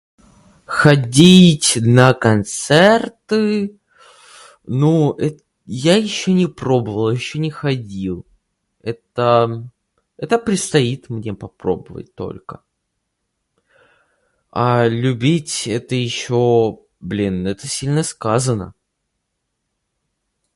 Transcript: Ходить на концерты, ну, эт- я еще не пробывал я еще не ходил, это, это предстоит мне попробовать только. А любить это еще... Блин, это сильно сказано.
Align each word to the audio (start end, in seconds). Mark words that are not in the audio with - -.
Ходить 0.65 1.77
на 1.79 2.15
концерты, 2.15 3.77
ну, 4.65 5.13
эт- 5.13 5.43
я 5.67 5.95
еще 5.95 6.33
не 6.33 6.47
пробывал 6.47 7.09
я 7.11 7.15
еще 7.15 7.37
не 7.37 7.51
ходил, 7.51 8.25
это, 8.81 9.69
это 10.17 10.39
предстоит 10.39 11.09
мне 11.09 11.35
попробовать 11.35 12.15
только. 12.15 12.63
А 14.49 14.87
любить 14.87 15.67
это 15.67 15.93
еще... 15.93 16.79
Блин, 16.99 17.47
это 17.47 17.67
сильно 17.67 18.03
сказано. 18.03 18.73